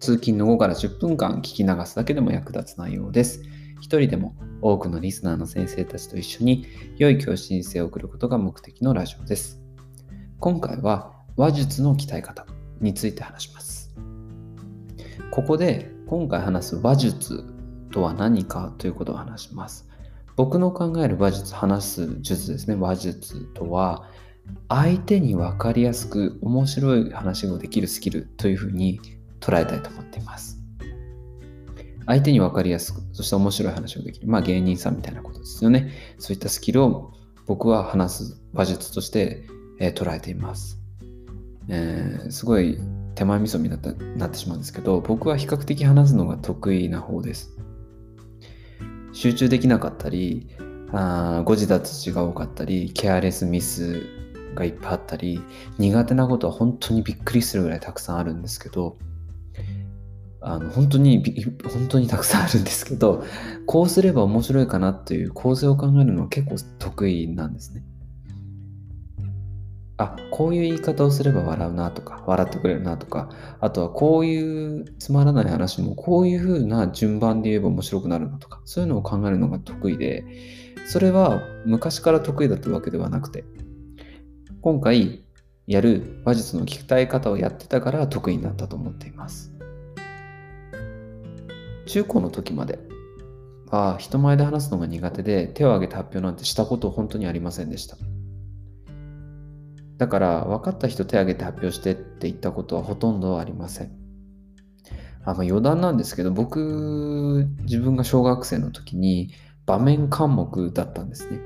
[0.00, 3.42] 通勤の後から10分間聞き流すだけでも役立つ内容です。
[3.80, 6.66] 一人でも多くのリスナーの先生たちと一緒に
[6.96, 9.60] 良い教師人生を送ることが目的のラジオです。
[10.40, 12.46] 今回は話術の鍛え方
[12.80, 13.94] について話します。
[15.30, 17.44] ここで今回話す話術
[17.90, 19.88] とは何かということを話します。
[20.36, 22.76] 僕の考える話術、話す術ですね。
[22.76, 24.08] 話術とは
[24.68, 29.00] 相手に分かりやすく面白い話ができるスキルというふうに
[29.40, 30.58] 捉えたいと思っています。
[32.06, 34.28] 相手に分かりやすく、そして面白い話をできる。
[34.28, 35.92] まあ芸人さんみたいなことですよね。
[36.18, 37.12] そういったスキルを
[37.46, 39.44] 僕は話す話術として、
[39.78, 40.78] えー捉えています。
[41.68, 42.78] えーすごい
[43.14, 47.50] 手前味噌になったなってしまうんですけど、僕は比較的話すのが得意な方です。
[49.12, 50.48] 集中できなかったり、
[50.92, 54.02] あー誤字脱字が多かったり、ケアレスミス
[54.54, 55.42] がいっぱいあったり、
[55.78, 58.96] 苦手なことは本当にびっくりするぐらいたくさんあるんですけど、
[60.40, 61.22] あの本当に
[61.64, 63.24] 本当にたくさんあるんですけど
[63.66, 67.82] こうすれば面白いかなという構成を考えるのは結構得意なんですね。
[70.00, 80.24] あこういう言い方をすれば笑うなとか笑ってくれるなとかあとはこういうつまらない話もこういう風な順番で言えば面白くなるなとかそういうのを考えるのが得意で
[80.86, 83.44] それは昔から得意だったわけではなくて
[84.60, 85.24] 今回
[85.68, 89.52] やる話術の鍛え方をやってたから得意になったと思っています。
[91.86, 92.78] 中高の時まで
[93.70, 97.98] は人前で話すのが苦手で手を挙げて発表なんてしたこと本当にありませんでした。
[99.98, 103.92] だから分かった人手を挙げて発表してって言ったことはほとんどありません。
[105.26, 109.32] あまあ、余談なんですけど僕自分が小学生の時に
[109.66, 111.40] 場面科目だったんですね。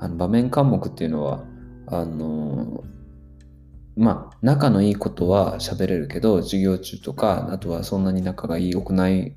[0.00, 1.44] あの場面科目っていうのは
[1.86, 2.82] あの
[4.00, 9.36] まあ仲のいいことは喋れるけど授業中とかあとはそんなに仲がいい屋内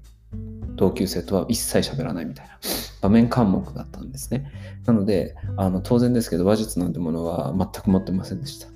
[0.76, 2.58] 同級生とは一切喋らないみたいな
[3.02, 4.50] 場面科目だったんですね。
[4.86, 8.68] なので、あの当然ですけど、話術なんてものは全く持ってませんでした。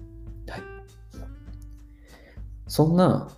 [0.52, 0.62] はい。
[2.68, 3.30] そんな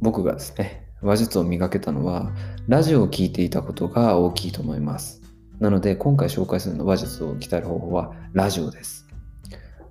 [0.00, 2.30] 僕がですね、話術を磨けたのは、
[2.68, 5.20] ラジオを聴いていたことが大きいと思います。
[5.58, 9.11] なので、今回紹介するの話術を鍛える方法は、ラジオです。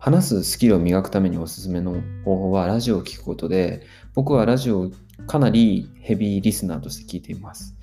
[0.01, 3.85] 話すスキルを磨くためにおすすめの方法は、ラジオを聴くことで、
[4.15, 4.91] 僕はラジオを
[5.27, 7.75] かなりヘビーリスナーとして聞いています。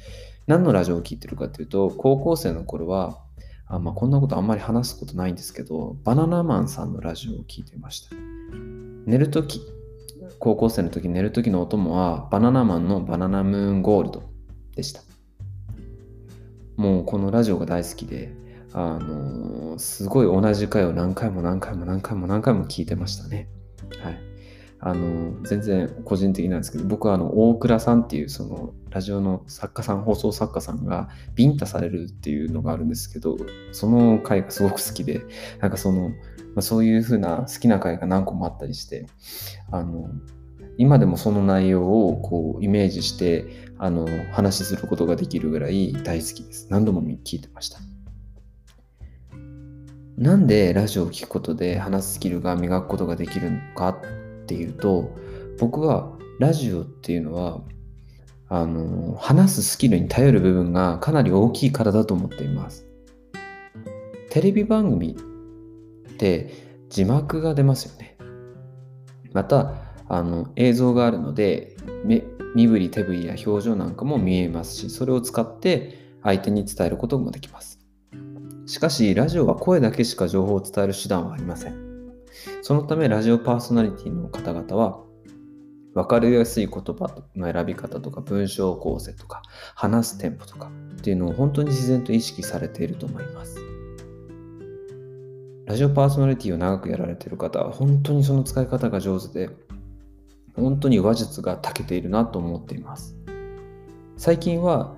[0.49, 3.21] 何のラジオを聴いてるかというと、高校生の頃は、
[3.69, 8.17] あまあ、こんなことあんまり話すことないんですけど、バナナマンさんのラジオを聞いていました。
[9.07, 9.61] 寝るとき、
[10.41, 14.25] 高校生の時寝る時のお供は、バナナマンのバナナムーンゴールド
[14.75, 15.03] でした。
[16.77, 18.35] もうこのラジオが大好きで、
[18.73, 23.49] あのーすごい同じ回を何回も何回も何回も何回も聞いてましたね。
[24.03, 24.19] はい。
[24.81, 33.37] あの全然個人的なんですけど僕はあの大倉さんっていうそのラジオの作家さん放送作家さんがビンタされるっていうのがあるんですけど
[33.73, 35.23] その回がすごく好きで
[35.59, 36.15] なんかその、ま
[36.59, 39.07] あ、そういう風な好きな回が何個もあったりして
[39.73, 40.11] あの
[40.77, 43.47] 今でもその内容をこうイメージして
[43.79, 47.81] あの話しすることができるぐらい大好きです何度も聞いてました
[50.19, 55.17] なんでラジオを聞くことで話すスキルが磨くことができるのかっていうと
[55.61, 57.61] 僕はラジオっていうのは
[58.49, 62.85] あの話すスキルに頼る部分がかなり大きいからだと思っています。
[64.31, 65.17] テレビ番組
[66.11, 66.53] って
[66.89, 68.19] 字幕が出ますよね。
[69.33, 69.75] また
[70.09, 71.77] あの映像があるので
[72.57, 77.78] 身振り手振りや表情なんかも見えますしそれを使って相手に伝えることもできます。
[78.69, 82.13] しかしラジオは声だけしか情報を伝える手段はありません
[82.61, 85.01] そのためラジオパーソナリティの方々は
[85.95, 89.41] 分かりやすい言葉の選び方とか文章構成とか
[89.75, 93.57] 話すテンポとかっていうのを本当に自然と意識されていると思います。
[95.67, 99.51] ラジオパーソナリティを長くやられている方は本当にその使い方が上手で
[100.55, 103.17] 本当に話術が長けているなと思っています。
[104.19, 104.98] 最近は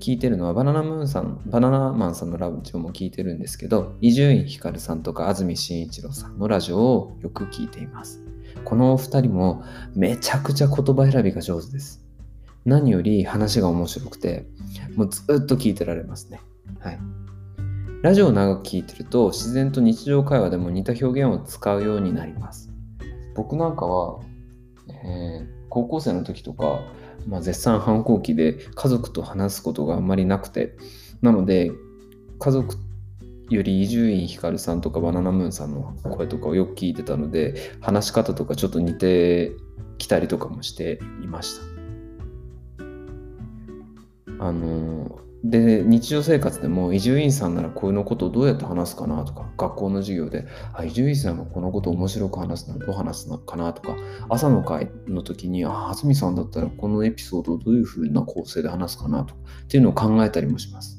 [0.00, 8.22] 聞いてるのはバナナムーンさん、バナナマンさんのラジオも聞いてるんですけど、伊集院光さんとか安住紳一郎さんのラジオをよく聞いています。
[8.64, 9.62] このお二人も
[9.94, 12.04] めちゃくちゃ言葉選びが上手です。
[12.64, 14.46] 何より話が面白くて、
[14.94, 16.40] もうずっと聞いてられますね。
[16.80, 16.98] はい。
[18.02, 22.70] ラジオを長く聞いてると自然と日常会話でも似た表現を使うようになります。
[23.34, 24.20] 僕なんかは、
[24.88, 26.80] えー、高校生の時とか、
[27.26, 30.76] まあ、絶賛反抗期で家族と話すことがあんまりなくて。
[31.20, 31.72] なので
[32.38, 32.76] 家族
[33.50, 39.52] より伊集院光さんとかバナナムーンさんの声とかをよく聞いてたので話し方とかちょっと似て
[39.96, 41.64] きたりとかもしていました。
[44.40, 50.46] あので日常生活でも伊集院さんならこういうのことをどうやって話すかなとか学校の授業で
[50.84, 53.96] 伊集院さんがこのことを面白く話すのはどう話すのかなとか
[54.28, 60.98] 朝の会の時にあ安住さんだったらこのエピソードをどういうふうな構成で話すかなとかっていうのを考えたりもします。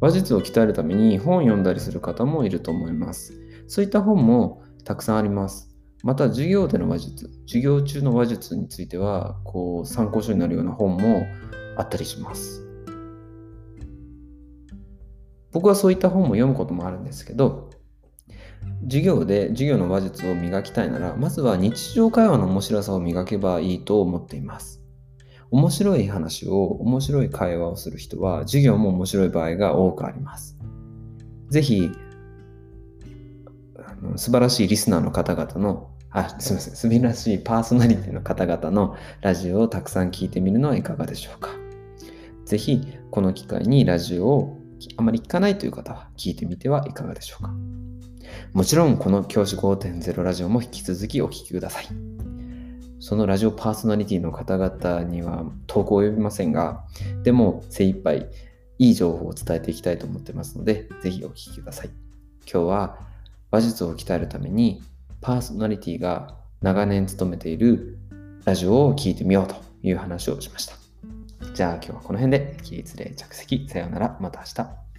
[0.00, 3.34] 話術を鍛えるために本を読んだりする方もいると思います。
[3.68, 5.70] そういった本もたくさんあります。
[6.02, 11.26] また授業での話術授業中の話術についてはこう参考書になるような本も
[11.76, 12.69] あったりします。
[15.52, 17.70] 僕はそういった本も読むこともあるんですけど、
[18.84, 24.80] 授業で授業の話術を磨きたいなら、まずは日常会話の面白さを磨けばいいと思っています。
[25.50, 30.56] 面白い話を、面白い会話をする人は、授業も面白い場合が多くあります。
[31.48, 31.90] ぜひ、
[33.76, 41.50] あの素晴らしいリスナーの方々の、あ、すみません、素晴らしいパーソナリティの方々のラジオをたくさん聞いてみるのはいかがでしょうか。
[42.46, 42.80] ぜひ、
[43.10, 44.59] この機会にラジオを
[44.96, 47.54] あまり聞かないという方は聞いてみてはいかがでしょうか。
[48.52, 51.86] もちろんこの教師5.0ラジオも引き続きお聴きください。
[53.00, 56.84] そのラジオパーソナリティの方々には投稿を及びませんが、
[57.22, 58.28] でも精一杯
[58.78, 61.90] いい情報を伝えていきたいと思ってますので、ぜひお聴きください。
[62.50, 62.98] 今日は
[63.50, 64.82] 話術を鍛えるために
[65.20, 67.98] パーソナリティが長年勤めている
[68.44, 70.79] ラジオを聴いてみようという話をしました。
[71.60, 73.68] じゃあ今日はこの辺で起立例着席。
[73.68, 74.16] さようなら。
[74.18, 74.89] また明日。